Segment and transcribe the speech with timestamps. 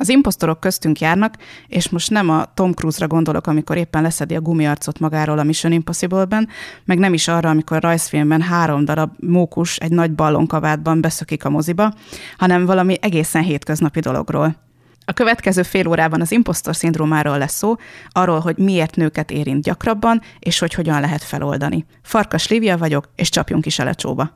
[0.00, 1.34] Az imposztorok köztünk járnak,
[1.66, 5.72] és most nem a Tom Cruise-ra gondolok, amikor éppen leszedi a gumiarcot magáról a Mission
[5.72, 6.48] Impossible-ben,
[6.84, 11.50] meg nem is arra, amikor a rajzfilmben három darab mókus egy nagy ballonkabátban beszökik a
[11.50, 11.92] moziba,
[12.38, 14.56] hanem valami egészen hétköznapi dologról.
[15.04, 17.74] A következő fél órában az impostor szindrómáról lesz szó,
[18.08, 21.84] arról, hogy miért nőket érint gyakrabban, és hogy hogyan lehet feloldani.
[22.02, 24.34] Farkas Lívia vagyok, és csapjunk is a lecsóba.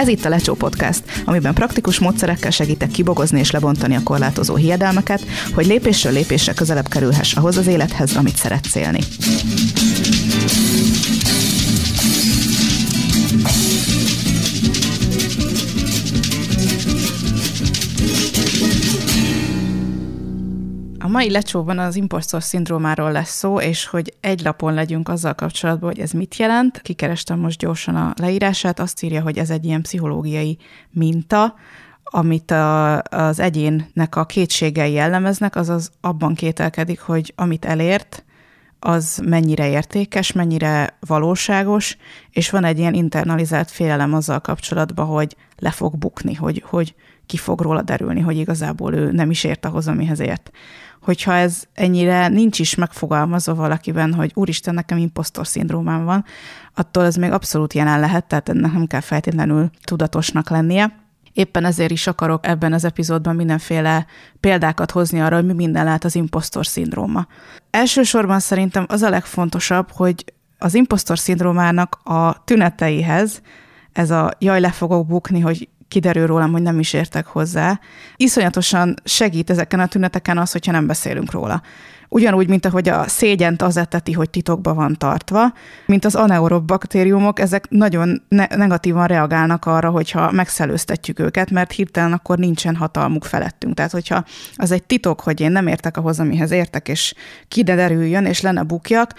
[0.00, 5.22] Ez itt a Lecsó Podcast, amiben praktikus módszerekkel segítek kibogozni és lebontani a korlátozó hiedelmeket,
[5.54, 9.00] hogy lépésről lépésre közelebb kerülhess ahhoz az élethez, amit szeretsz élni.
[21.10, 26.00] Mai lecsóban az impostor szindrómáról lesz szó, és hogy egy lapon legyünk azzal kapcsolatban, hogy
[26.00, 26.80] ez mit jelent.
[26.80, 30.58] Kikerestem most gyorsan a leírását, azt írja, hogy ez egy ilyen pszichológiai
[30.90, 31.54] minta,
[32.04, 38.24] amit a, az egyénnek a kétségei jellemeznek, azaz abban kételkedik, hogy amit elért,
[38.82, 41.96] az mennyire értékes, mennyire valóságos,
[42.30, 46.94] és van egy ilyen internalizált félelem azzal kapcsolatban, hogy le fog bukni, hogy, hogy
[47.26, 50.50] ki fog róla derülni, hogy igazából ő nem is ért ahhoz, amihez ért
[51.02, 56.24] hogyha ez ennyire nincs is megfogalmazva valakiben, hogy úristen, nekem impostor szindrómám van,
[56.74, 60.98] attól ez még abszolút jelen lehet, tehát ennek nem kell feltétlenül tudatosnak lennie.
[61.32, 64.06] Éppen ezért is akarok ebben az epizódban mindenféle
[64.40, 67.26] példákat hozni arra, hogy mi minden lehet az impostor szindróma.
[67.70, 70.24] Elsősorban szerintem az a legfontosabb, hogy
[70.58, 73.42] az impostor szindrómának a tüneteihez,
[73.92, 77.80] ez a jaj, le fogok bukni, hogy kiderül rólam, hogy nem is értek hozzá.
[78.16, 81.62] Iszonyatosan segít ezeken a tüneteken az, hogyha nem beszélünk róla.
[82.12, 85.52] Ugyanúgy, mint ahogy a szégyent az eteti, hogy titokba van tartva,
[85.86, 92.12] mint az anaerob baktériumok, ezek nagyon ne- negatívan reagálnak arra, hogyha megszelőztetjük őket, mert hirtelen
[92.12, 93.74] akkor nincsen hatalmuk felettünk.
[93.74, 97.14] Tehát, hogyha az egy titok, hogy én nem értek ahhoz, amihez értek, és
[97.48, 99.14] kiderüljön, és lenne bukjak,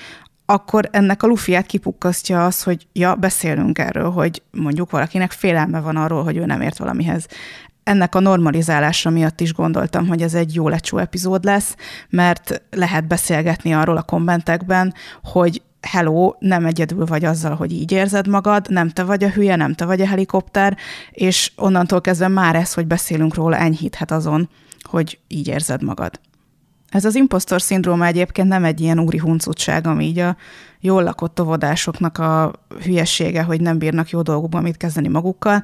[0.51, 5.95] akkor ennek a lufiát kipukkasztja az, hogy ja, beszélünk erről, hogy mondjuk valakinek félelme van
[5.95, 7.25] arról, hogy ő nem ért valamihez.
[7.83, 11.75] Ennek a normalizálása miatt is gondoltam, hogy ez egy jó lecsó epizód lesz,
[12.09, 18.27] mert lehet beszélgetni arról a kommentekben, hogy hello, nem egyedül vagy azzal, hogy így érzed
[18.27, 20.77] magad, nem te vagy a hülye, nem te vagy a helikopter,
[21.11, 24.49] és onnantól kezdve már ez, hogy beszélünk róla, enyhíthet azon,
[24.81, 26.19] hogy így érzed magad.
[26.91, 30.35] Ez az impostor szindróma egyébként nem egy ilyen úri huncutság, ami így a
[30.79, 32.51] jól lakott óvodásoknak a
[32.83, 35.63] hülyessége, hogy nem bírnak jó dolgokban mit kezdeni magukkal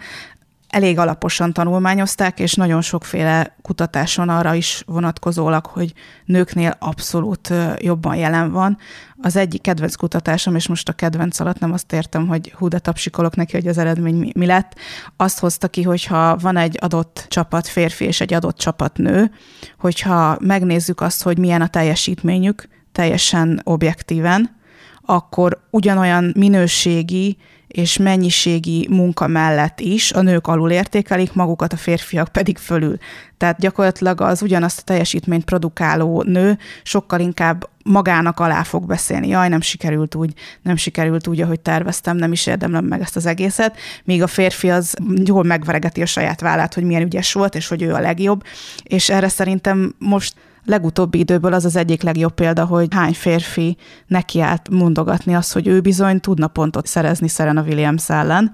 [0.67, 5.93] elég alaposan tanulmányozták, és nagyon sokféle kutatáson arra is vonatkozólag, hogy
[6.25, 8.77] nőknél abszolút jobban jelen van.
[9.21, 12.79] Az egyik kedvenc kutatásom, és most a kedvenc alatt nem azt értem, hogy hú, de
[12.79, 14.75] tapsikolok neki, hogy az eredmény mi, mi lett,
[15.17, 19.31] azt hozta ki, hogyha van egy adott csapat férfi és egy adott csapat nő,
[19.79, 24.55] hogyha megnézzük azt, hogy milyen a teljesítményük, teljesen objektíven,
[25.01, 32.27] akkor ugyanolyan minőségi és mennyiségi munka mellett is a nők alul értékelik magukat, a férfiak
[32.27, 32.97] pedig fölül.
[33.37, 39.27] Tehát gyakorlatilag az ugyanazt a teljesítményt produkáló nő sokkal inkább magának alá fog beszélni.
[39.27, 43.25] Jaj, nem sikerült úgy, nem sikerült úgy, ahogy terveztem, nem is érdemlem meg ezt az
[43.25, 44.95] egészet, míg a férfi az
[45.25, 48.43] jól megveregeti a saját vállát, hogy milyen ügyes volt, és hogy ő a legjobb,
[48.83, 50.33] és erre szerintem most
[50.67, 55.81] legutóbbi időből az az egyik legjobb példa, hogy hány férfi nekiállt mondogatni azt, hogy ő
[55.81, 58.53] bizony tudna pontot szerezni Serena Williams ellen,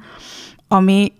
[0.68, 1.12] ami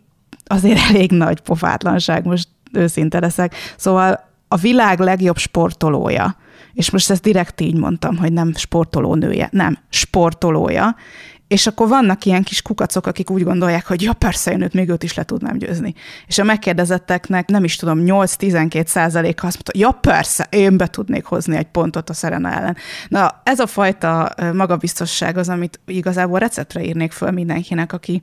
[0.46, 3.56] azért elég nagy pofátlanság, most őszinte leszek.
[3.78, 6.36] Szóval a világ legjobb sportolója,
[6.74, 10.96] és most ezt direkt így mondtam, hogy nem sportoló nője, nem, sportolója,
[11.48, 14.90] és akkor vannak ilyen kis kukacok, akik úgy gondolják, hogy ja, persze, én őt még
[14.90, 15.94] őt is le tudnám győzni.
[16.28, 21.26] És a megkérdezetteknek nem is tudom, 8-12 százalék azt mondta, ja, persze, én be tudnék
[21.26, 22.78] hozni egy pontot a Serena ellen.
[23.08, 28.22] Na, ez a fajta magabiztosság az, amit igazából receptre írnék föl mindenkinek, aki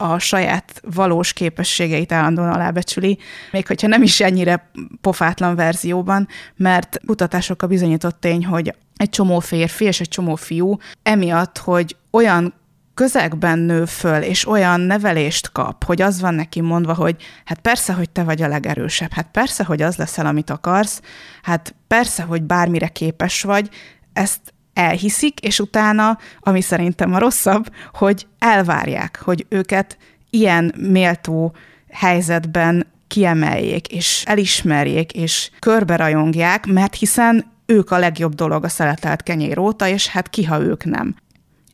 [0.00, 3.18] a saját valós képességeit állandóan alábecsüli,
[3.52, 4.70] még hogyha nem is ennyire
[5.00, 10.76] pofátlan verzióban, mert kutatások a bizonyított tény, hogy egy csomó férfi és egy csomó fiú
[11.02, 12.54] emiatt, hogy olyan
[12.94, 17.92] közegben nő föl, és olyan nevelést kap, hogy az van neki mondva, hogy hát persze,
[17.92, 21.00] hogy te vagy a legerősebb, hát persze, hogy az leszel, amit akarsz,
[21.42, 23.68] hát persze, hogy bármire képes vagy,
[24.12, 29.96] ezt elhiszik, és utána, ami szerintem a rosszabb, hogy elvárják, hogy őket
[30.30, 31.54] ilyen méltó
[31.90, 39.58] helyzetben kiemeljék, és elismerjék, és körberajongják, mert hiszen ők a legjobb dolog a szeletelt kenyér
[39.58, 41.14] óta, és hát ki, ha ők nem.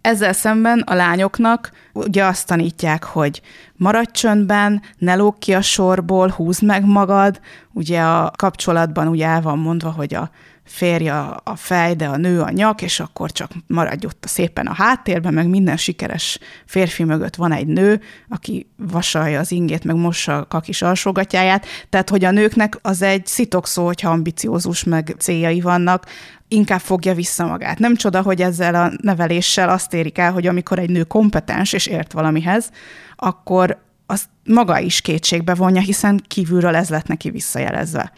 [0.00, 3.40] Ezzel szemben a lányoknak ugye azt tanítják, hogy
[3.76, 7.40] maradj csöndben, ne lóg ki a sorból, húzd meg magad.
[7.72, 10.30] Ugye a kapcsolatban ugye el van mondva, hogy a
[10.66, 14.74] férj a fej, de a nő a nyak, és akkor csak maradj ott szépen a
[14.74, 20.36] háttérben, meg minden sikeres férfi mögött van egy nő, aki vasalja az ingét, meg mossa
[20.36, 21.66] a kakis alsógatyáját.
[21.90, 26.06] Tehát, hogy a nőknek az egy szitokszó, hogyha ambiciózus, meg céljai vannak,
[26.48, 27.78] inkább fogja vissza magát.
[27.78, 31.86] Nem csoda, hogy ezzel a neveléssel azt érik el, hogy amikor egy nő kompetens és
[31.86, 32.70] ért valamihez,
[33.16, 38.12] akkor azt maga is kétségbe vonja, hiszen kívülről ez lett neki visszajelezve.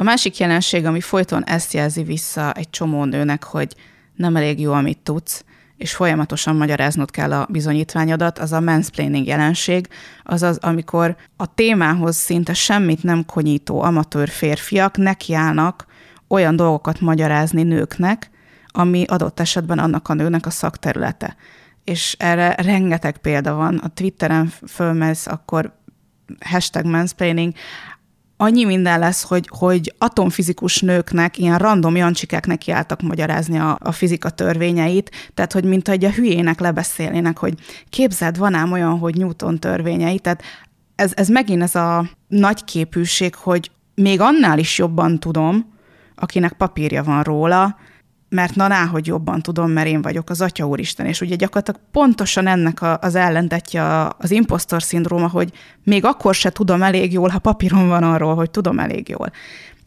[0.00, 3.74] A másik jelenség, ami folyton ezt jelzi vissza egy csomó nőnek, hogy
[4.14, 5.44] nem elég jó, amit tudsz,
[5.76, 9.88] és folyamatosan magyaráznod kell a bizonyítványodat, az a mansplaining jelenség,
[10.22, 15.86] azaz amikor a témához szinte semmit nem konyító amatőr férfiak nekiállnak
[16.28, 18.30] olyan dolgokat magyarázni nőknek,
[18.66, 21.36] ami adott esetben annak a nőnek a szakterülete.
[21.84, 23.76] És erre rengeteg példa van.
[23.76, 25.76] A Twitteren fölmez, akkor
[26.40, 27.52] hashtag mansplaining,
[28.40, 34.30] annyi minden lesz, hogy, hogy atomfizikus nőknek, ilyen random jancsikák nekiálltak magyarázni a, a fizika
[34.30, 37.54] törvényeit, tehát hogy mint egy a hülyének lebeszélnének, hogy
[37.88, 40.42] képzeld, van ám olyan, hogy Newton törvényei, tehát
[40.96, 45.72] ez, ez megint ez a nagy képűség, hogy még annál is jobban tudom,
[46.14, 47.76] akinek papírja van róla,
[48.28, 51.06] mert na ná, hogy jobban tudom, mert én vagyok az Atya Úristen.
[51.06, 55.52] És ugye gyakorlatilag pontosan ennek a, az ellentetje az impostor szindróma, hogy
[55.84, 59.30] még akkor se tudom elég jól, ha papíron van arról, hogy tudom elég jól.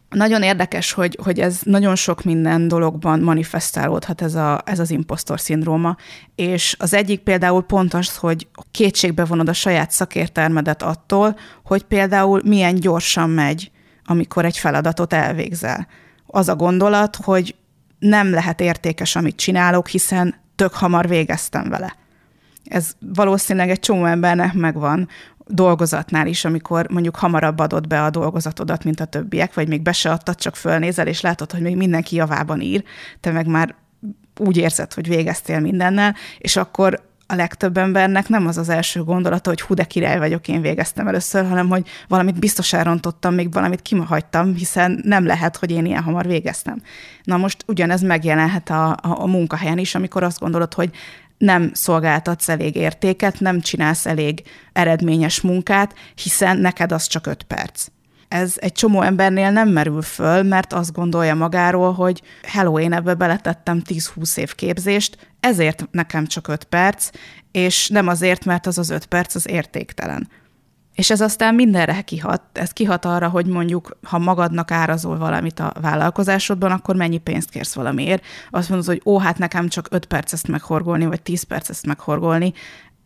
[0.09, 5.39] Nagyon érdekes, hogy, hogy ez nagyon sok minden dologban manifestálódhat ez, a, ez az impostor
[5.39, 5.95] szindróma,
[6.35, 12.41] és az egyik például pont az, hogy kétségbe vonod a saját szakértelmedet attól, hogy például
[12.43, 13.71] milyen gyorsan megy,
[14.05, 15.87] amikor egy feladatot elvégzel.
[16.25, 17.55] Az a gondolat, hogy
[18.01, 21.95] nem lehet értékes, amit csinálok, hiszen tök hamar végeztem vele.
[22.63, 25.07] Ez valószínűleg egy csomó embernek megvan
[25.47, 29.91] dolgozatnál is, amikor mondjuk hamarabb adod be a dolgozatodat, mint a többiek, vagy még be
[29.91, 32.83] se adtad, csak fölnézel, és látod, hogy még mindenki javában ír,
[33.19, 33.75] te meg már
[34.39, 39.49] úgy érzed, hogy végeztél mindennel, és akkor a legtöbb embernek nem az az első gondolata,
[39.49, 43.81] hogy hú, de király vagyok, én végeztem először, hanem hogy valamit biztos elrontottam, még valamit
[43.81, 46.81] kimahagytam, hiszen nem lehet, hogy én ilyen hamar végeztem.
[47.23, 50.89] Na most ugyanez megjelenhet a, a, a munkahelyen is, amikor azt gondolod, hogy
[51.37, 54.43] nem szolgáltatsz elég értéket, nem csinálsz elég
[54.73, 57.87] eredményes munkát, hiszen neked az csak öt perc
[58.31, 63.13] ez egy csomó embernél nem merül föl, mert azt gondolja magáról, hogy hello, én ebbe
[63.13, 67.09] beletettem 10-20 év képzést, ezért nekem csak 5 perc,
[67.51, 70.29] és nem azért, mert az az 5 perc az értéktelen.
[70.95, 72.41] És ez aztán mindenre kihat.
[72.53, 77.73] Ez kihat arra, hogy mondjuk, ha magadnak árazol valamit a vállalkozásodban, akkor mennyi pénzt kérsz
[77.73, 78.25] valamiért.
[78.49, 81.85] Azt mondod, hogy ó, hát nekem csak 5 perc ezt meghorgolni, vagy 10 perc ezt
[81.85, 82.53] meghorgolni.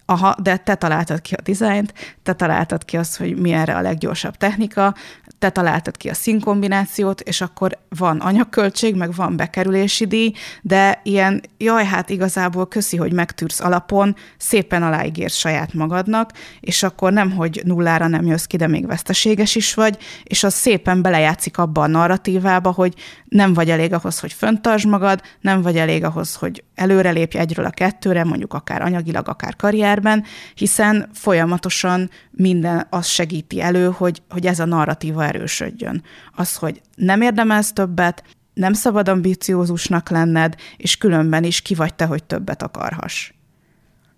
[0.05, 1.93] Aha, de te találtad ki a dizájnt,
[2.23, 4.95] te találtad ki azt, hogy mi erre a leggyorsabb technika,
[5.45, 10.31] te találtad ki a színkombinációt, és akkor van anyagköltség, meg van bekerülési díj,
[10.61, 17.13] de ilyen, jaj, hát igazából köszi, hogy megtűrsz alapon, szépen aláígérsz saját magadnak, és akkor
[17.13, 21.57] nem, hogy nullára nem jössz ki, de még veszteséges is vagy, és az szépen belejátszik
[21.57, 22.93] abba a narratívába, hogy
[23.25, 27.69] nem vagy elég ahhoz, hogy föntartsd magad, nem vagy elég ahhoz, hogy előrelépj egyről a
[27.69, 30.23] kettőre, mondjuk akár anyagilag, akár karrierben,
[30.55, 36.03] hiszen folyamatosan minden azt segíti elő, hogy, hogy ez a narratíva erősödjön.
[36.35, 38.23] Az, hogy nem érdemelsz többet,
[38.53, 43.31] nem szabad ambiciózusnak lenned, és különben is ki vagy te, hogy többet akarhass.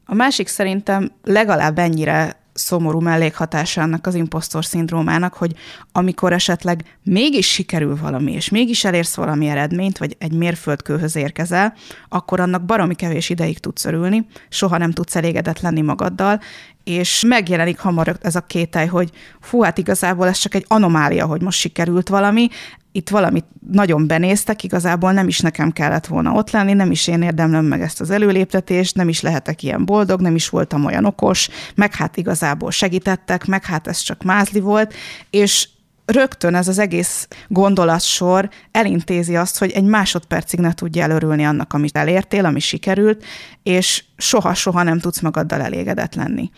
[0.05, 5.55] A másik szerintem legalább ennyire szomorú mellékhatása ennek az impostor szindrómának, hogy
[5.91, 11.74] amikor esetleg mégis sikerül valami, és mégis elérsz valami eredményt, vagy egy mérföldkőhöz érkezel,
[12.09, 16.41] akkor annak baromi kevés ideig tudsz örülni, soha nem tudsz elégedett lenni magaddal,
[16.88, 21.41] és megjelenik hamar ez a kételj, hogy fú, hát igazából ez csak egy anomália, hogy
[21.41, 22.48] most sikerült valami,
[22.91, 27.22] itt valamit nagyon benéztek, igazából nem is nekem kellett volna ott lenni, nem is én
[27.22, 31.50] érdemlem meg ezt az előléptetést, nem is lehetek ilyen boldog, nem is voltam olyan okos,
[31.75, 34.94] meg hát igazából segítettek, meg hát ez csak mázli volt,
[35.29, 35.67] és
[36.06, 41.98] rögtön ez az egész gondolatsor elintézi azt, hogy egy másodpercig ne tudja elörülni annak, amit
[41.98, 43.25] elértél, ami sikerült,
[43.63, 46.50] és soha-soha nem tudsz magaddal elégedett lenni.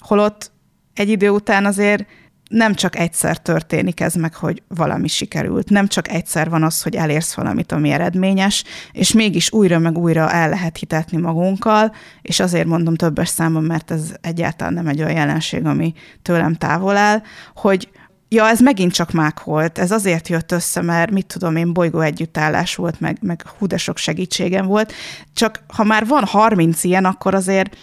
[0.00, 0.50] Holott
[0.94, 2.06] egy idő után azért
[2.50, 5.68] nem csak egyszer történik ez meg, hogy valami sikerült.
[5.68, 10.30] Nem csak egyszer van az, hogy elérsz valamit, ami eredményes, és mégis újra meg újra
[10.30, 15.16] el lehet hitetni magunkkal, és azért mondom többes számon, mert ez egyáltalán nem egy olyan
[15.16, 17.22] jelenség, ami tőlem távol áll,
[17.54, 17.88] hogy
[18.28, 22.00] ja, ez megint csak mák volt, ez azért jött össze, mert mit tudom én, bolygó
[22.00, 24.92] együttállás volt, meg, meg hú, de sok segítségem volt.
[25.34, 27.76] Csak ha már van 30 ilyen, akkor azért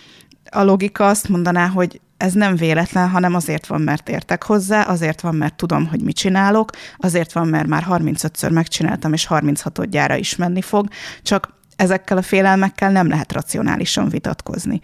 [0.51, 5.21] a logika azt mondaná, hogy ez nem véletlen, hanem azért van, mert értek hozzá, azért
[5.21, 10.15] van, mert tudom, hogy mit csinálok, azért van, mert már 35-ször megcsináltam, és 36 gyára
[10.15, 10.87] is menni fog,
[11.21, 14.81] csak ezekkel a félelmekkel nem lehet racionálisan vitatkozni.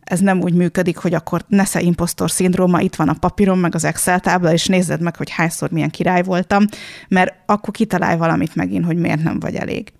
[0.00, 3.84] Ez nem úgy működik, hogy akkor nesze impostor szindróma, itt van a papírom, meg az
[3.84, 6.64] Excel tábla, és nézzed meg, hogy hányszor milyen király voltam,
[7.08, 9.92] mert akkor kitalálj valamit megint, hogy miért nem vagy elég.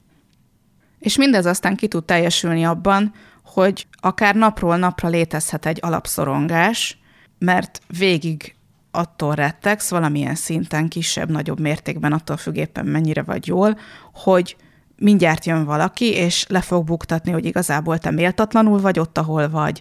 [0.99, 3.13] És mindez aztán ki tud teljesülni abban,
[3.55, 6.99] hogy akár napról napra létezhet egy alapszorongás,
[7.39, 8.55] mert végig
[8.91, 13.79] attól rettegsz, valamilyen szinten, kisebb, nagyobb mértékben, attól függ éppen mennyire vagy jól,
[14.13, 14.57] hogy
[14.97, 19.81] mindjárt jön valaki, és le fog buktatni, hogy igazából te méltatlanul vagy ott, ahol vagy,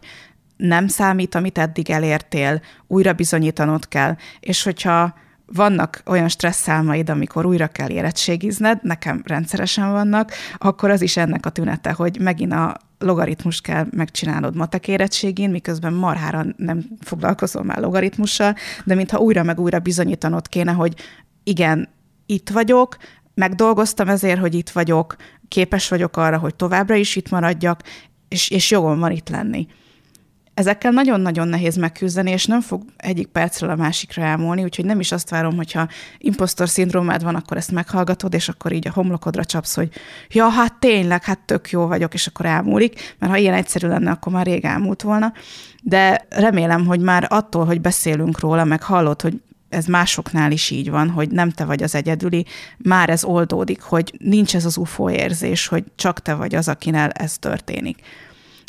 [0.58, 5.14] nem számít, amit eddig elértél, újra bizonyítanod kell, és hogyha
[5.46, 11.50] vannak olyan stresszálmaid, amikor újra kell érettségizned, nekem rendszeresen vannak, akkor az is ennek a
[11.50, 18.56] tünete, hogy megint a logaritmus kell megcsinálnod matek érettségén, miközben marhára nem foglalkozol már logaritmussal,
[18.86, 20.94] de mintha újra meg újra bizonyítanod kéne, hogy
[21.44, 21.90] igen,
[22.26, 22.98] itt vagyok,
[23.34, 25.16] megdolgoztam ezért, hogy itt vagyok,
[25.48, 27.82] képes vagyok arra, hogy továbbra is itt maradjak,
[28.28, 29.68] és, és jogom van itt lenni.
[30.54, 35.12] Ezekkel nagyon-nagyon nehéz megküzdeni, és nem fog egyik percről a másikra elmúlni, úgyhogy nem is
[35.12, 39.76] azt várom, hogyha impostor szindrómád van, akkor ezt meghallgatod, és akkor így a homlokodra csapsz,
[39.76, 39.90] hogy
[40.30, 44.12] ja, hát tényleg, hát tök jó vagyok, és akkor elmúlik, mert ha ilyen egyszerű lenne,
[44.12, 45.34] akkor már rég elmúlt volna.
[45.82, 50.90] De remélem, hogy már attól, hogy beszélünk róla, meg hallod, hogy ez másoknál is így
[50.90, 52.46] van, hogy nem te vagy az egyedüli,
[52.78, 57.10] már ez oldódik, hogy nincs ez az UFO érzés, hogy csak te vagy az, akinél
[57.14, 58.02] ez történik.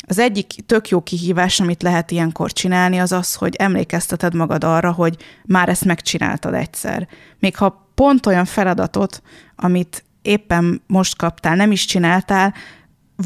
[0.07, 4.91] Az egyik tök jó kihívás, amit lehet ilyenkor csinálni, az az, hogy emlékezteted magad arra,
[4.91, 7.07] hogy már ezt megcsináltad egyszer.
[7.39, 9.21] Még ha pont olyan feladatot,
[9.55, 12.53] amit éppen most kaptál, nem is csináltál,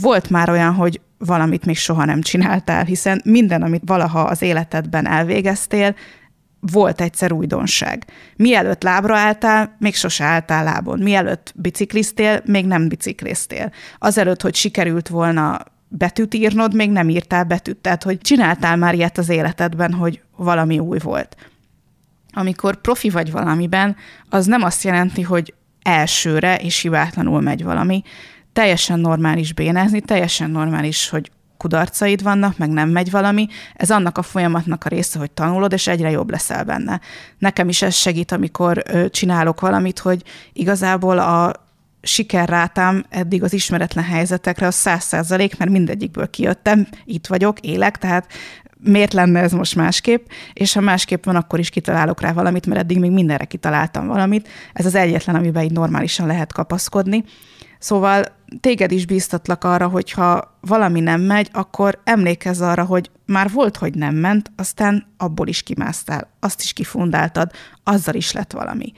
[0.01, 5.07] volt már olyan, hogy valamit még soha nem csináltál, hiszen minden, amit valaha az életedben
[5.07, 5.95] elvégeztél,
[6.59, 8.05] volt egyszer újdonság.
[8.35, 10.99] Mielőtt lábra álltál, még sose álltál lábon.
[10.99, 13.71] Mielőtt bicikliztél, még nem bicikliztél.
[13.97, 15.59] Azelőtt, hogy sikerült volna
[15.89, 17.77] betűt írnod, még nem írtál betűt.
[17.77, 21.35] Tehát, hogy csináltál már ilyet az életedben, hogy valami új volt.
[22.33, 23.95] Amikor profi vagy valamiben,
[24.29, 28.03] az nem azt jelenti, hogy elsőre és hibátlanul megy valami.
[28.53, 34.21] Teljesen normális bénázni, teljesen normális, hogy kudarcaid vannak, meg nem megy valami, ez annak a
[34.21, 36.99] folyamatnak a része, hogy tanulod, és egyre jobb leszel benne.
[37.37, 41.67] Nekem is ez segít, amikor csinálok valamit, hogy igazából a
[42.01, 48.31] sikerrátám eddig az ismeretlen helyzetekre a száz százalék, mert mindegyikből kijöttem, itt vagyok, élek, tehát
[48.83, 52.81] miért lenne ez most másképp, és ha másképp van, akkor is kitalálok rá valamit, mert
[52.81, 54.47] eddig még mindenre kitaláltam valamit.
[54.73, 57.23] Ez az egyetlen, amiben így normálisan lehet kapaszkodni.
[57.79, 58.25] Szóval
[58.59, 63.93] téged is bíztatlak arra, hogyha valami nem megy, akkor emlékezz arra, hogy már volt, hogy
[63.95, 67.51] nem ment, aztán abból is kimásztál, azt is kifundáltad,
[67.83, 68.93] azzal is lett valami.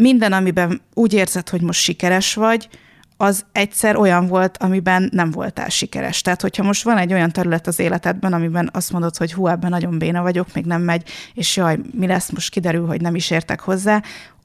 [0.00, 2.68] Minden, amiben úgy érzed, hogy most sikeres vagy,
[3.16, 6.20] az egyszer olyan volt, amiben nem voltál sikeres.
[6.20, 9.70] Tehát, hogyha most van egy olyan terület az életedben, amiben azt mondod, hogy hú, ebben
[9.70, 13.30] nagyon béna vagyok, még nem megy, és jaj, mi lesz, most kiderül, hogy nem is
[13.30, 14.02] értek hozzá,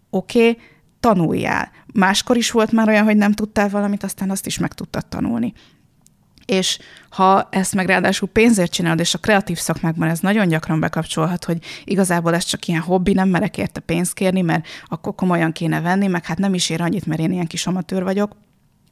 [0.09, 0.61] oké, okay,
[0.99, 1.71] tanuljál.
[1.93, 5.53] Máskor is volt már olyan, hogy nem tudtál valamit, aztán azt is meg tudtad tanulni.
[6.45, 11.45] És ha ezt meg ráadásul pénzért csinálod, és a kreatív szakmákban ez nagyon gyakran bekapcsolhat,
[11.45, 15.81] hogy igazából ez csak ilyen hobbi, nem merek érte pénzt kérni, mert akkor komolyan kéne
[15.81, 18.35] venni, meg hát nem is ér annyit, mert én ilyen kis amatőr vagyok.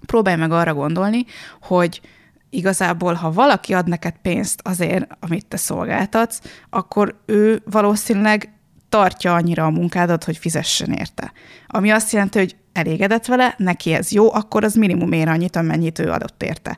[0.05, 1.25] Próbálj meg arra gondolni,
[1.61, 2.01] hogy
[2.49, 8.53] igazából, ha valaki ad neked pénzt azért, amit te szolgáltatsz, akkor ő valószínűleg
[8.89, 11.31] tartja annyira a munkádat, hogy fizessen érte.
[11.67, 15.99] Ami azt jelenti, hogy elégedett vele, neki ez jó, akkor az minimum ér annyit, amennyit
[15.99, 16.77] ő adott érte.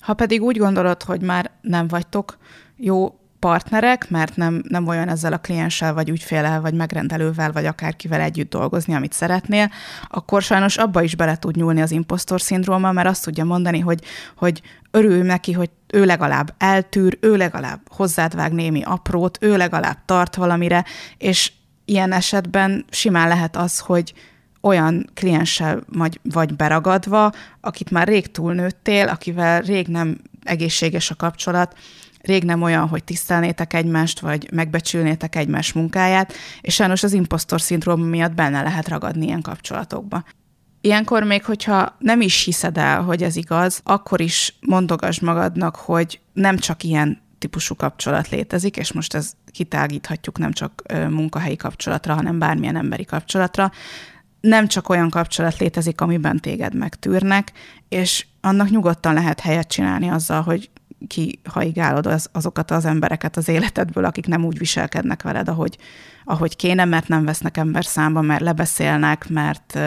[0.00, 2.38] Ha pedig úgy gondolod, hogy már nem vagytok
[2.76, 8.20] jó partnerek, mert nem, nem olyan ezzel a klienssel, vagy ügyfélel, vagy megrendelővel, vagy akárkivel
[8.20, 9.70] együtt dolgozni, amit szeretnél,
[10.08, 14.02] akkor sajnos abba is bele tud nyúlni az impostor szindróma, mert azt tudja mondani, hogy,
[14.36, 19.98] hogy örül neki, hogy ő legalább eltűr, ő legalább hozzád vág némi aprót, ő legalább
[20.04, 20.84] tart valamire,
[21.18, 21.52] és
[21.84, 24.14] ilyen esetben simán lehet az, hogy
[24.60, 31.76] olyan klienssel vagy, vagy beragadva, akit már rég túlnőttél, akivel rég nem egészséges a kapcsolat,
[32.20, 38.04] rég nem olyan, hogy tisztelnétek egymást, vagy megbecsülnétek egymás munkáját, és sajnos az impostor szindróma
[38.04, 40.24] miatt benne lehet ragadni ilyen kapcsolatokba.
[40.80, 46.20] Ilyenkor még, hogyha nem is hiszed el, hogy ez igaz, akkor is mondogasd magadnak, hogy
[46.32, 52.38] nem csak ilyen típusú kapcsolat létezik, és most ez kitágíthatjuk nem csak munkahelyi kapcsolatra, hanem
[52.38, 53.70] bármilyen emberi kapcsolatra.
[54.40, 57.52] Nem csak olyan kapcsolat létezik, amiben téged megtűrnek,
[57.88, 60.70] és annak nyugodtan lehet helyet csinálni azzal, hogy
[61.06, 65.78] kihaigálod az, azokat az embereket az életedből, akik nem úgy viselkednek veled, ahogy,
[66.24, 69.78] ahogy kéne, mert nem vesznek ember számba, mert lebeszélnek, mert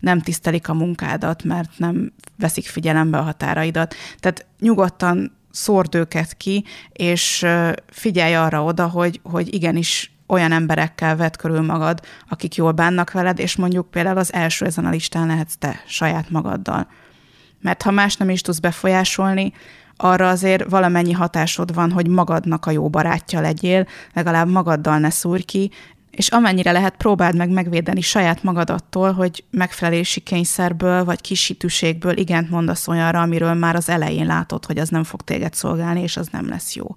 [0.00, 3.94] nem tisztelik a munkádat, mert nem veszik figyelembe a határaidat.
[4.18, 7.46] Tehát nyugodtan szórd őket ki, és
[7.86, 13.38] figyelj arra oda, hogy, hogy igenis olyan emberekkel vedd körül magad, akik jól bánnak veled,
[13.38, 16.86] és mondjuk például az első ezen a listán lehetsz te saját magaddal.
[17.60, 19.52] Mert ha más nem is tudsz befolyásolni,
[19.96, 25.42] arra azért valamennyi hatásod van, hogy magadnak a jó barátja legyél, legalább magaddal ne szúrj
[25.42, 25.70] ki,
[26.10, 32.50] és amennyire lehet, próbáld meg megvédeni saját magad attól, hogy megfelelési kényszerből vagy kisítőségből igent
[32.50, 36.28] mondasz olyanra, amiről már az elején látod, hogy az nem fog téged szolgálni, és az
[36.32, 36.96] nem lesz jó.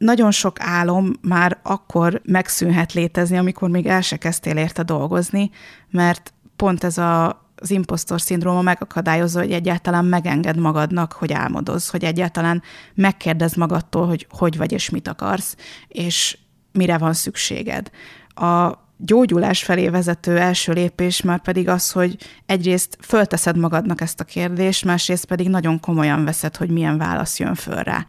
[0.00, 5.50] Nagyon sok álom már akkor megszűnhet létezni, amikor még el se kezdtél érte dolgozni,
[5.90, 12.04] mert pont ez a az impostor szindróma megakadályozza, hogy egyáltalán megenged magadnak, hogy álmodoz, hogy
[12.04, 12.62] egyáltalán
[12.94, 15.56] megkérdez magadtól, hogy hogy vagy és mit akarsz,
[15.88, 16.38] és
[16.72, 17.90] mire van szükséged.
[18.34, 22.16] A gyógyulás felé vezető első lépés már pedig az, hogy
[22.46, 27.54] egyrészt fölteszed magadnak ezt a kérdést, másrészt pedig nagyon komolyan veszed, hogy milyen válasz jön
[27.54, 28.06] föl rá.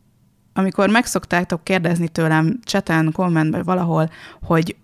[0.53, 4.09] Amikor megszoktátok kérdezni tőlem cseten, kommentben valahol,
[4.41, 4.75] hogy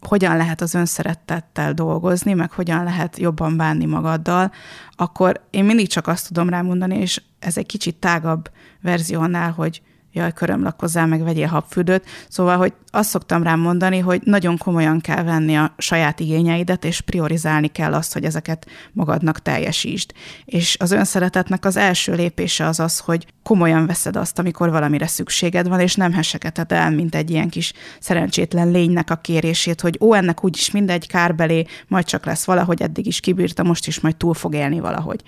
[0.00, 4.52] hogyan lehet az önszerettettel dolgozni, meg hogyan lehet jobban bánni magaddal,
[4.90, 9.82] akkor én mindig csak azt tudom rámondani, és ez egy kicsit tágabb verzió annál, hogy
[10.16, 12.04] jaj, körömlakozzál, meg vegyél habfürdőt.
[12.28, 17.00] Szóval, hogy azt szoktam rám mondani, hogy nagyon komolyan kell venni a saját igényeidet, és
[17.00, 20.12] priorizálni kell azt, hogy ezeket magadnak teljesítsd.
[20.44, 25.68] És az önszeretetnek az első lépése az az, hogy komolyan veszed azt, amikor valamire szükséged
[25.68, 30.14] van, és nem hesegeted el, mint egy ilyen kis szerencsétlen lénynek a kérését, hogy ó,
[30.14, 34.34] ennek úgyis mindegy kárbelé, majd csak lesz valahogy, eddig is kibírta, most is majd túl
[34.34, 35.22] fog élni valahogy.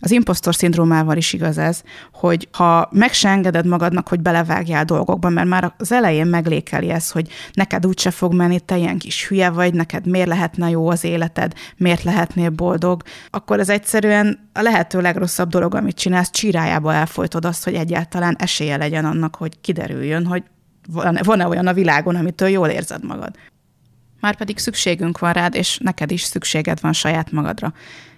[0.00, 5.28] Az impostor szindrómával is igaz ez, hogy ha meg se engeded magadnak, hogy belevágjál dolgokba,
[5.28, 9.50] mert már az elején meglékeli ez, hogy neked úgyse fog menni, te ilyen kis hülye
[9.50, 15.00] vagy, neked miért lehetne jó az életed, miért lehetnél boldog, akkor ez egyszerűen a lehető
[15.00, 20.42] legrosszabb dolog, amit csinálsz, csirájába elfolytod azt, hogy egyáltalán esélye legyen annak, hogy kiderüljön, hogy
[21.22, 23.36] van-e olyan a világon, amitől jól érzed magad.
[24.20, 27.72] Már pedig szükségünk van rád, és neked is szükséged van saját magadra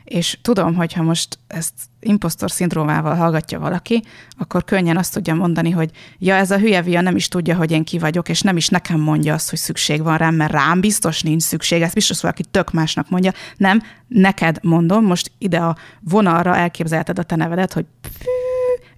[0.09, 4.03] és tudom, hogy ha most ezt impostor szindrómával hallgatja valaki,
[4.39, 7.71] akkor könnyen azt tudja mondani, hogy ja, ez a hülye via nem is tudja, hogy
[7.71, 10.81] én ki vagyok, és nem is nekem mondja azt, hogy szükség van rám, mert rám
[10.81, 13.33] biztos nincs szükség, ezt biztos valaki tök másnak mondja.
[13.57, 17.85] Nem, neked mondom, most ide a vonalra elképzelted a te nevedet, hogy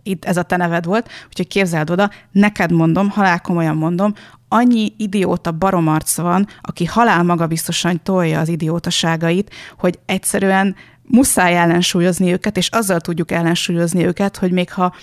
[0.02, 4.14] itt ez a te neved volt, úgyhogy képzeld oda, neked mondom, halál komolyan mondom,
[4.48, 10.76] annyi idióta baromarc van, aki halál maga biztosan tolja az idiótaságait, hogy egyszerűen
[11.10, 14.94] muszáj ellensúlyozni őket, és azzal tudjuk ellensúlyozni őket, hogy még ha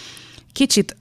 [0.51, 0.95] kicsit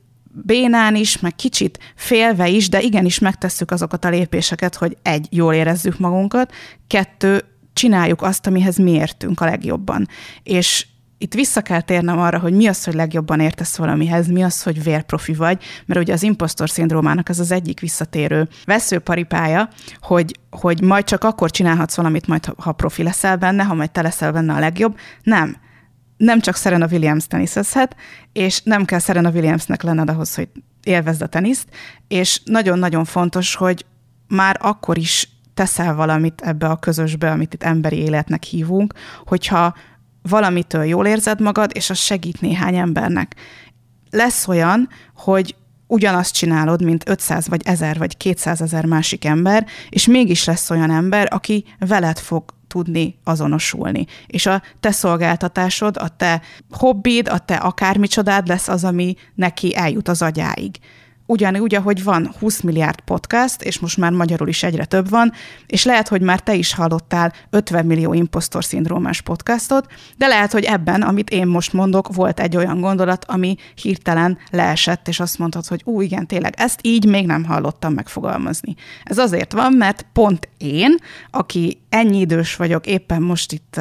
[0.44, 5.54] bénán is, meg kicsit félve is, de igenis megtesszük azokat a lépéseket, hogy egy, jól
[5.54, 6.52] érezzük magunkat,
[6.86, 10.08] kettő, csináljuk azt, amihez mi értünk a legjobban.
[10.42, 10.86] És
[11.18, 14.82] itt vissza kell térnem arra, hogy mi az, hogy legjobban értesz valamihez, mi az, hogy
[14.82, 19.68] vérprofi vagy, mert ugye az impostor szindrómának ez az egyik visszatérő veszőparipája,
[20.00, 24.02] hogy, hogy majd csak akkor csinálhatsz valamit, majd ha profi leszel benne, ha majd te
[24.02, 24.98] leszel benne a legjobb.
[25.22, 25.56] Nem.
[26.16, 27.96] Nem csak Serena Williams teniszezhet,
[28.32, 30.48] és nem kell Serena Williamsnek lenned ahhoz, hogy
[30.82, 31.68] élvezd a teniszt,
[32.08, 33.86] és nagyon-nagyon fontos, hogy
[34.28, 39.74] már akkor is teszel valamit ebbe a közösbe, amit itt emberi életnek hívunk, hogyha
[40.28, 43.34] valamitől jól érzed magad, és az segít néhány embernek.
[44.10, 45.54] Lesz olyan, hogy
[45.86, 50.90] ugyanazt csinálod, mint 500 vagy 1000 vagy 200 ezer másik ember, és mégis lesz olyan
[50.90, 54.06] ember, aki veled fog tudni azonosulni.
[54.26, 60.08] És a te szolgáltatásod, a te hobbid, a te akármicsodád lesz az, ami neki eljut
[60.08, 60.78] az agyáig
[61.26, 65.32] ugyanúgy, ahogy van 20 milliárd podcast, és most már magyarul is egyre több van,
[65.66, 69.86] és lehet, hogy már te is hallottál 50 millió impostor szindrómás podcastot,
[70.16, 75.08] de lehet, hogy ebben, amit én most mondok, volt egy olyan gondolat, ami hirtelen leesett,
[75.08, 78.74] és azt mondtad, hogy ú, igen, tényleg, ezt így még nem hallottam megfogalmazni.
[79.02, 80.96] Ez azért van, mert pont én,
[81.30, 83.80] aki ennyi idős vagyok, éppen most itt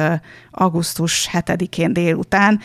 [0.50, 2.60] augusztus 7-én délután,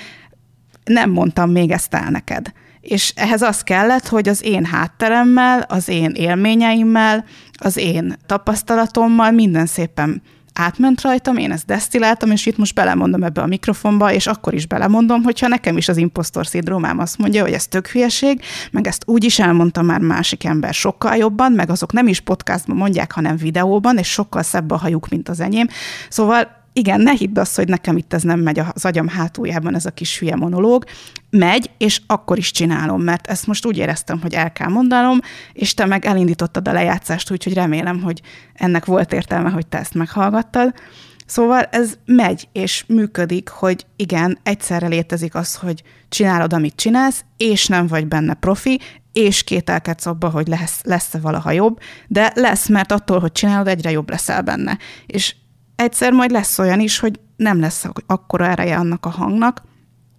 [0.84, 5.88] nem mondtam még ezt el neked és ehhez az kellett, hogy az én hátteremmel, az
[5.88, 7.26] én élményeimmel,
[7.58, 10.22] az én tapasztalatommal minden szépen
[10.54, 14.67] átment rajtam, én ezt desztiláltam, és itt most belemondom ebbe a mikrofonba, és akkor is
[14.67, 18.41] belemondom, hogyha nekem is az impostor szindrómám azt mondja, hogy ez tök hülyeség,
[18.72, 22.78] meg ezt úgy is elmondta már másik ember sokkal jobban, meg azok nem is podcastban
[22.78, 25.67] mondják, hanem videóban, és sokkal szebb a hajuk, mint az enyém.
[26.10, 29.86] Szóval igen, ne hidd azt, hogy nekem itt ez nem megy az agyam hátuljában, ez
[29.86, 30.84] a kis hülye monológ.
[31.30, 35.20] Megy, és akkor is csinálom, mert ezt most úgy éreztem, hogy el kell mondanom,
[35.54, 38.22] és te meg elindítottad a lejátszást, úgyhogy remélem, hogy
[38.54, 40.74] ennek volt értelme, hogy te ezt meghallgattad.
[41.26, 47.68] Szóval ez megy és működik, hogy igen, egyszerre létezik az, hogy csinálod, amit csinálsz, és
[47.68, 48.80] nem vagy benne profi,
[49.12, 53.92] és kételkedsz abba, hogy lesz, lesz-e valaha jobb, de lesz, mert attól, hogy csinálod, egyre
[53.92, 54.78] jobb leszel benne.
[55.06, 55.36] És
[55.76, 59.62] egyszer majd lesz olyan is, hogy nem lesz akkora ereje annak a hangnak,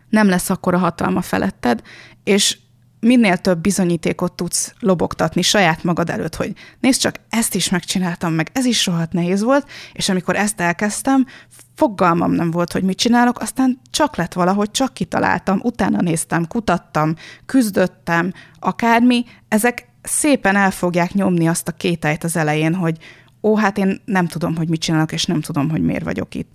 [0.09, 1.83] nem lesz akkora hatalma feletted,
[2.25, 2.59] és
[3.01, 8.51] minél több bizonyítékot tudsz lobogtatni saját magad előtt, hogy nézd csak, ezt is megcsináltam, meg
[8.53, 11.27] ez is rohadt nehéz volt, és amikor ezt elkezdtem,
[11.75, 17.15] fogalmam nem volt, hogy mit csinálok, aztán csak lett valahogy, csak kitaláltam, utána néztem, kutattam,
[17.47, 22.99] küzdöttem, akármi, ezek szépen el fogják nyomni azt a kételyt az elején, hogy
[23.43, 26.51] ó, hát én nem tudom, hogy mit csinálok, és nem tudom, hogy miért vagyok itt.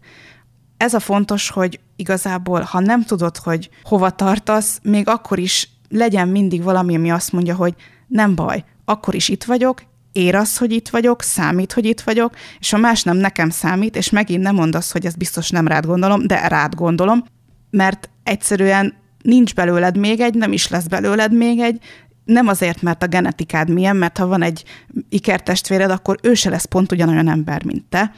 [0.77, 6.27] Ez a fontos, hogy igazából, ha nem tudod, hogy hova tartasz, még akkor is legyen
[6.27, 7.75] mindig valami, ami azt mondja, hogy
[8.07, 12.35] nem baj, akkor is itt vagyok, ér az, hogy itt vagyok, számít, hogy itt vagyok,
[12.59, 15.85] és ha más nem nekem számít, és megint nem mondasz, hogy ez biztos nem rád
[15.85, 17.23] gondolom, de rád gondolom,
[17.69, 21.79] mert egyszerűen nincs belőled még egy, nem is lesz belőled még egy,
[22.27, 24.63] nem azért, mert a genetikád milyen, mert ha van egy
[25.09, 28.11] ikertestvéred, akkor ő se lesz pont ugyanolyan ember, mint te.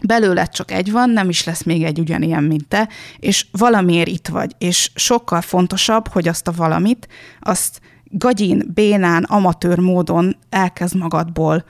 [0.00, 4.28] Belőled csak egy van, nem is lesz még egy ugyanilyen, mint te, és valamiért itt
[4.28, 4.54] vagy.
[4.58, 7.08] És sokkal fontosabb, hogy azt a valamit,
[7.40, 11.64] azt gagyin, bénán, amatőr módon elkezd magadból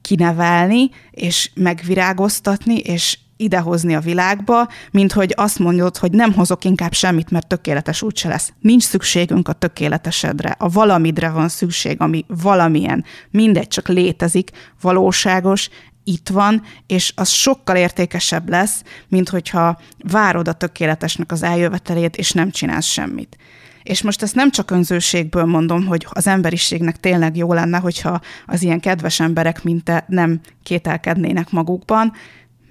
[0.00, 6.92] kinevelni, és megvirágoztatni, és idehozni a világba, mint hogy azt mondod, hogy nem hozok inkább
[6.92, 8.52] semmit, mert tökéletes úgyse lesz.
[8.60, 10.54] Nincs szükségünk a tökéletesedre.
[10.58, 15.68] A valamidre van szükség, ami valamilyen, mindegy, csak létezik, valóságos,
[16.04, 22.30] itt van, és az sokkal értékesebb lesz, mint hogyha várod a tökéletesnek az eljövetelét, és
[22.30, 23.36] nem csinálsz semmit.
[23.82, 28.62] És most ezt nem csak önzőségből mondom, hogy az emberiségnek tényleg jó lenne, hogyha az
[28.62, 32.12] ilyen kedves emberek, mint te nem kételkednének magukban,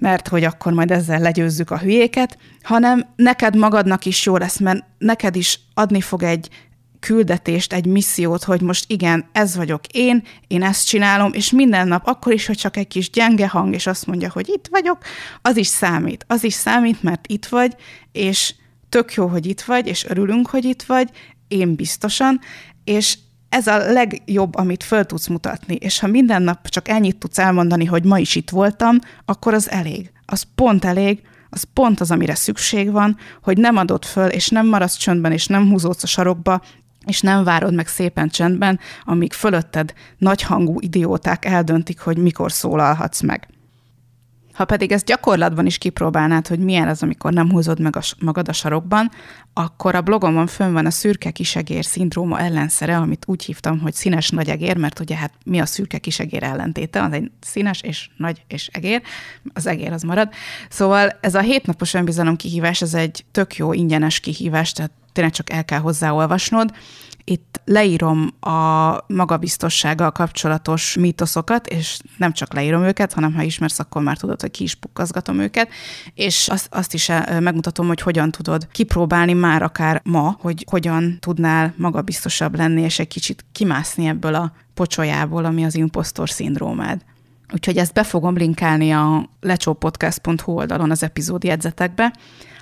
[0.02, 4.84] mert hogy akkor majd ezzel legyőzzük a hülyéket, hanem neked magadnak is jó lesz, mert
[4.98, 6.50] neked is adni fog egy
[7.00, 12.08] küldetést, egy missziót, hogy most igen, ez vagyok én, én ezt csinálom, és minden nap,
[12.08, 14.98] akkor is, hogy csak egy kis gyenge hang, és azt mondja, hogy itt vagyok,
[15.42, 16.26] az is számít.
[16.28, 17.76] Az is számít, mert itt vagy,
[18.12, 18.54] és
[18.90, 21.10] tök jó, hogy itt vagy, és örülünk, hogy itt vagy,
[21.48, 22.40] én biztosan,
[22.84, 23.18] és
[23.52, 27.86] ez a legjobb, amit föl tudsz mutatni, és ha minden nap csak ennyit tudsz elmondani,
[27.86, 30.12] hogy ma is itt voltam, akkor az elég.
[30.26, 34.68] Az pont elég, az pont az, amire szükség van, hogy nem adod föl, és nem
[34.68, 36.62] maradsz csöndben, és nem húzódsz a sarokba,
[37.06, 43.48] és nem várod meg szépen csendben, amíg fölötted nagyhangú idióták eldöntik, hogy mikor szólalhatsz meg.
[44.62, 48.48] Ha pedig ezt gyakorlatban is kipróbálnád, hogy milyen az, amikor nem húzod meg a, magad
[48.48, 49.12] a sarokban,
[49.54, 54.30] akkor a blogomon fönn van a szürke kisegér szindróma ellenszere, amit úgy hívtam, hogy színes
[54.30, 58.44] nagy egér, mert ugye hát mi a szürke kisegér ellentéte, az egy színes és nagy
[58.48, 59.02] és egér,
[59.54, 60.30] az egér az marad.
[60.70, 65.52] Szóval ez a hétnapos önbizalom kihívás, ez egy tök jó ingyenes kihívás, tehát tényleg csak
[65.52, 66.72] el kell hozzáolvasnod,
[67.32, 74.02] itt leírom a magabiztossággal kapcsolatos mítoszokat, és nem csak leírom őket, hanem ha ismersz, akkor
[74.02, 75.70] már tudod, hogy ki is pukkazgatom őket,
[76.14, 81.74] és azt, azt is megmutatom, hogy hogyan tudod kipróbálni már akár ma, hogy hogyan tudnál
[81.78, 87.02] magabiztosabb lenni, és egy kicsit kimászni ebből a pocsolyából, ami az impostor szindrómád.
[87.54, 92.14] Úgyhogy ezt be fogom linkálni a lecsópodcast.hu oldalon az epizód jegyzetekbe,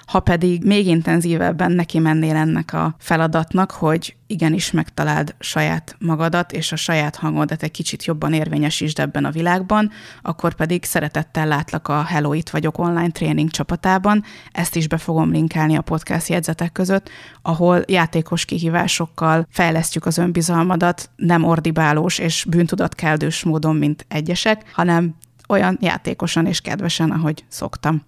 [0.10, 6.72] ha pedig még intenzívebben neki mennél ennek a feladatnak, hogy igenis megtaláld saját magadat, és
[6.72, 9.92] a saját hangodat egy kicsit jobban érvényesítsd ebben a világban,
[10.22, 14.24] akkor pedig szeretettel látlak a Hello Itt vagyok online tréning csapatában.
[14.52, 17.10] Ezt is be fogom linkálni a podcast jegyzetek között,
[17.42, 25.16] ahol játékos kihívásokkal fejlesztjük az önbizalmadat, nem ordibálós és bűntudatkeldős módon, mint egyesek, hanem
[25.48, 28.08] olyan játékosan és kedvesen, ahogy szoktam.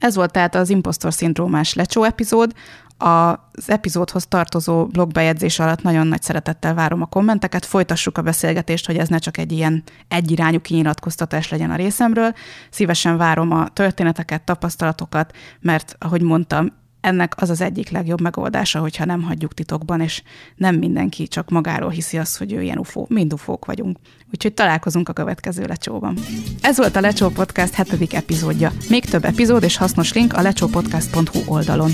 [0.00, 2.52] Ez volt tehát az impostor szindrómás lecsó epizód.
[2.98, 8.96] Az epizódhoz tartozó blogbejegyzés alatt nagyon nagy szeretettel várom a kommenteket, folytassuk a beszélgetést, hogy
[8.96, 12.34] ez ne csak egy ilyen egyirányú kinyilatkoztatás legyen a részemről.
[12.70, 19.04] Szívesen várom a történeteket, tapasztalatokat, mert ahogy mondtam, ennek az az egyik legjobb megoldása, hogyha
[19.04, 20.22] nem hagyjuk titokban, és
[20.56, 23.06] nem mindenki csak magáról hiszi azt, hogy ő ilyen ufó.
[23.08, 23.98] Mind ufók vagyunk.
[24.32, 26.18] Úgyhogy találkozunk a következő lecsóban.
[26.60, 28.72] Ez volt a Lecsó Podcast hetedik epizódja.
[28.88, 31.90] Még több epizód és hasznos link a lecsópodcast.hu oldalon.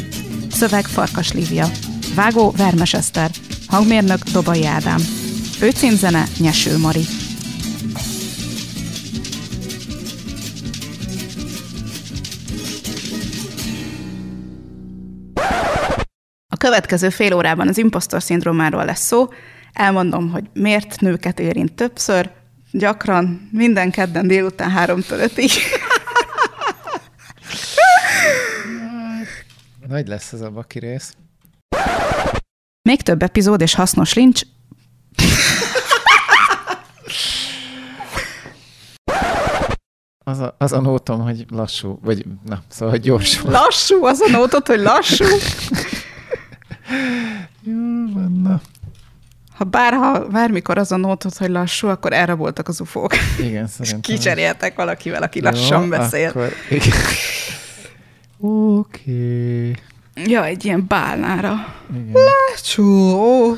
[0.51, 1.67] Szöveg Farkas Lívia.
[2.15, 3.31] Vágó Vermes Eszter.
[3.67, 5.01] Hangmérnök Dobai Ádám.
[5.59, 7.26] Főcímzene Nyeső Mari.
[16.57, 19.29] A következő fél órában az impostor szindrómáról lesz szó.
[19.73, 22.31] Elmondom, hogy miért nőket érint többször,
[22.71, 25.51] gyakran, minden kedden délután háromtól ötig.
[29.89, 31.15] Nagy lesz ez a baki rész.
[32.83, 34.41] Még több epizód és hasznos lincs.
[40.25, 43.51] Az a, az a nótom, hogy lassú, vagy na, szóval hogy gyorsul.
[43.61, 45.25] Lassú, az a nótot, hogy lassú.
[47.63, 48.61] Jó, van, na.
[49.57, 53.13] Ha bárha, bármikor az a nótot, hogy lassú, akkor erre voltak az ufók.
[53.39, 54.01] Igen, És szerintem.
[54.01, 56.29] kicseréltek valakivel, aki lassan beszél.
[56.29, 56.53] Akkor.
[58.41, 59.71] Oké.
[60.25, 61.75] Ja, egy ilyen bálnára.
[61.95, 62.13] Igen.
[62.51, 63.57] Lassú.